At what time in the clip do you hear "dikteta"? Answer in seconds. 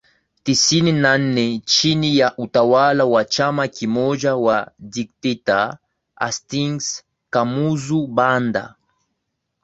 4.79-5.77